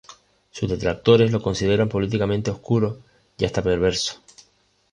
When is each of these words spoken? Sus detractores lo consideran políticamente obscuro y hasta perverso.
Sus 0.49 0.67
detractores 0.67 1.31
lo 1.31 1.43
consideran 1.43 1.87
políticamente 1.87 2.49
obscuro 2.49 2.97
y 3.37 3.45
hasta 3.45 3.61
perverso. 3.61 4.19